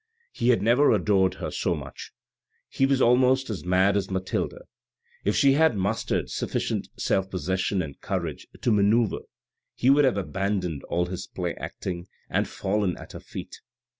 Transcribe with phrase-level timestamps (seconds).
[0.31, 2.11] He had never adored her so much;
[2.69, 4.55] he was almost as mad as Mathilde.
[5.23, 9.19] If she had mustered sufficient self possession and courage to manoeuvre,
[9.75, 13.57] he would have abandoned all his play acting, and fallen at her feet.